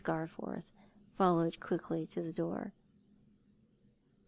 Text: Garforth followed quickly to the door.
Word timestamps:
Garforth 0.03 0.71
followed 1.15 1.59
quickly 1.59 2.07
to 2.07 2.23
the 2.23 2.33
door. 2.33 2.73